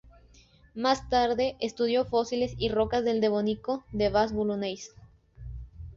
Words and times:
Más 0.73 1.09
tarde 1.09 1.57
estudió 1.59 2.05
fósiles 2.05 2.55
y 2.57 2.69
rocas 2.69 3.05
del 3.05 3.21
Devónico 3.21 3.83
del 3.91 4.11
Bas-Boulonnais. 4.11 4.89